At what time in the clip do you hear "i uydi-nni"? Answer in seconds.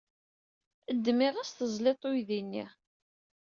2.09-2.65